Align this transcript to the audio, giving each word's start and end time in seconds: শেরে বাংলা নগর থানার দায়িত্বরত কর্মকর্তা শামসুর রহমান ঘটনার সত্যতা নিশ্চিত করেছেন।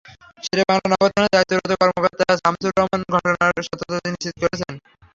শেরে 0.43 0.63
বাংলা 0.69 0.87
নগর 0.91 1.09
থানার 1.13 1.31
দায়িত্বরত 1.33 1.71
কর্মকর্তা 1.81 2.25
শামসুর 2.39 2.73
রহমান 2.77 3.01
ঘটনার 3.13 3.65
সত্যতা 3.67 3.97
নিশ্চিত 4.05 4.35
করেছেন। 4.41 4.73